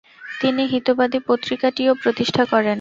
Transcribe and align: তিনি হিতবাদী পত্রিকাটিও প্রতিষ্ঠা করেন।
তিনি 0.41 0.63
হিতবাদী 0.65 1.19
পত্রিকাটিও 1.27 1.91
প্রতিষ্ঠা 2.03 2.43
করেন। 2.45 2.69